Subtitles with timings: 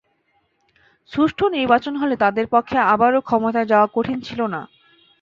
[1.11, 4.61] সুষ্ঠু নির্বাচন হলে তাদের পক্ষে আবারও ক্ষমতায় যাওয়া কঠিন ছিল না।